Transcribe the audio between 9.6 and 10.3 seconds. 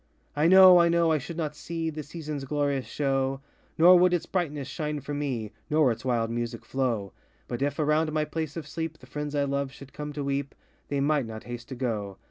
should come to